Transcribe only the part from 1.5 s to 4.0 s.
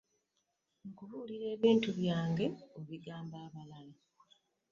ebintu byange obigamba abalala.